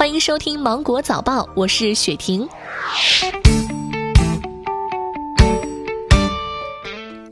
[0.00, 2.48] 欢迎收听《芒果早报》，我是雪婷。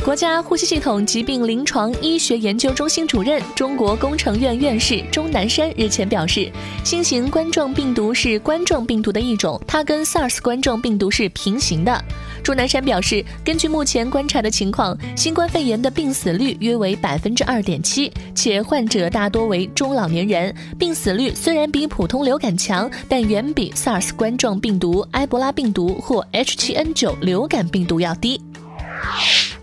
[0.05, 6.53] 国家呼吸系统疾病临床医学研究中心主任、中国工程院院士钟南山日前表示，
[6.85, 12.05] 新型冠状病毒是冠状病毒的一种，它跟 SARS 冠状病毒是平行的。
[12.49, 20.55] 钟南山表示，根据目前观察的情况，新冠肺炎的病死率约为百分之二点七，且患者大多为中老年人。
[20.79, 28.41] 病死率虽然比普通流感强，但远比 SARS 冠状病毒、埃博拉病毒或 H7N9 流感病毒要低。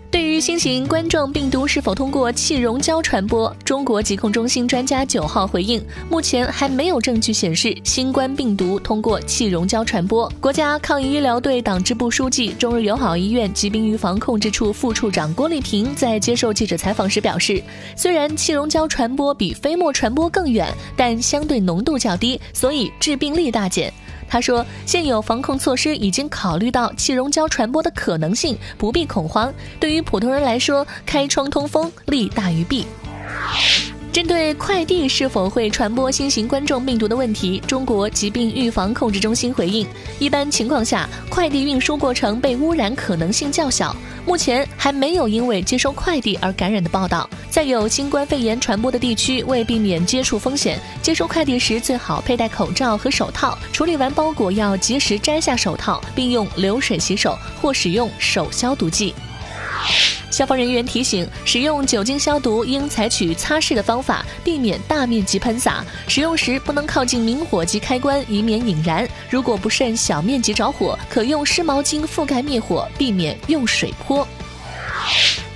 [0.08, 10.30] 对于新型冠状病毒是否通过气溶胶传播，中国疾控中心专家九号回应，目前还没有证据显示新冠病毒通过气溶胶传播。
[10.40, 17.62] 国家抗疫医疗队党支部书记、中日友好医院疾病预防控制处副处长郭丽萍在接受记者采访时表示，
[17.96, 23.92] 虽然气溶胶传播比飞沫传播更远，但相对浓度较低，所以致病力大减。
[24.28, 29.52] 他说，现有防控措施已经考虑到气溶胶传播的可能性，不必恐慌。
[29.80, 32.86] 对于普通人来说，开窗通风利大于弊。
[34.16, 39.86] 针对快递是否会传播新型冠状病毒的问题，中国疾病预防控制中心回应：
[40.18, 47.28] 一般情况下，快递运输过程被污染可能性较小，目前还没有因为接收快递而感染的报道。
[47.50, 59.14] 在有新冠肺炎传播的地区，为避免接触风险，接收快递时最好佩戴口罩和手套，处理完包裹要及时摘下手套，并用流水洗手或使用手消毒剂。
[60.36, 65.82] 消防人员提醒：使用酒精消毒应采取擦拭的方法，避免大面积喷洒。
[66.08, 69.08] 使用时不能靠近明火及开关，以免引燃。
[69.30, 74.28] 如果不慎小面积着火，可用湿毛巾覆盖灭火，避免用水泼。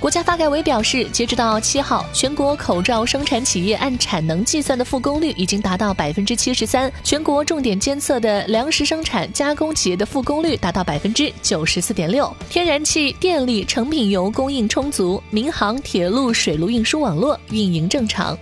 [0.01, 18.35] 国家发改委表示，截止到七号，全国口罩生产企业按产能计算的复工率已经达到百分之七十三，全国重点监测的粮食生产加工企业的复工率达到百分之九十四点六，天然气、电力、成品油供应充足，民航、铁路、水路运输网络运营正常。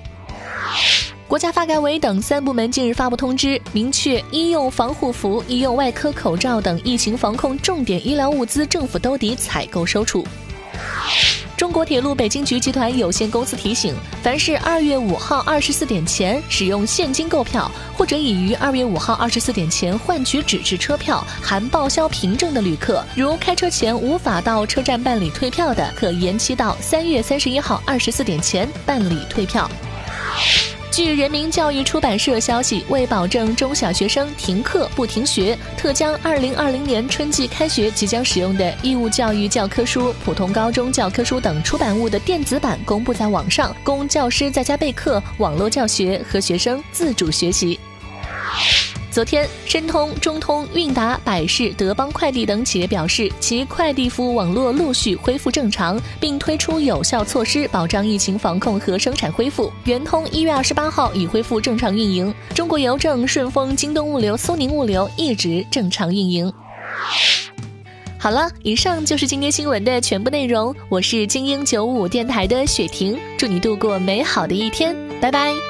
[1.27, 10.25] 国家发改委等三部门近日发布通知，明确医用防护服、医用外科口罩等疫情防控重点医疗物资政府兜底采购收储。
[11.59, 13.93] 中国铁路北京局集团有限公司提醒：
[14.23, 29.69] 凡是二月五号二十四点前使用现金购票，或者已于二月五号二十四点前换取纸质车票含报销凭证的旅客，如开车前无法到车站办理退票的，可延期到三月三十一号二十四点前办理退票。
[31.01, 47.79] 据人民教育出版社消息，为保证中小学生停课不停学，特将2020年春季开学即将使用的义务教育教科书、普通高中教科书等出版物的电子版公布在网上，供教师在家备课、网络教学和学生自主学习。
[49.11, 59.73] 昨天，申通、中通、韵达、百世、德邦快递等企业表示，其快递服务网络陆续恢复正常，并推出有效措施保障疫情防控和生产恢复。
[59.85, 66.53] 圆通一月二十八号已恢复正常运营，中国邮政、顺丰、京东物流、苏宁物流一直正常运营。
[68.19, 70.75] 好了，以上就是今天新闻的全部内容。
[70.87, 75.68] 我是精英九五电台的雪婷，祝你度过美好的一天，拜拜。